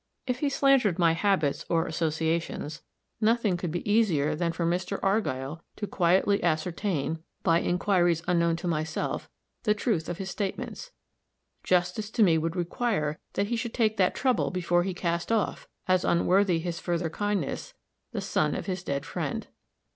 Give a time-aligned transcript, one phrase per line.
[0.25, 2.81] If he slandered my habits or associations,
[3.21, 4.99] nothing could be easier than for Mr.
[5.03, 9.29] Argyll to quietly ascertain, by inquiries unknown to myself,
[9.61, 10.89] the truth of his statements;
[11.63, 15.67] justice to me would require that he should take that trouble before he cast off,
[15.87, 17.75] as unworthy his further kindness,
[18.11, 19.49] the son of his dead friend.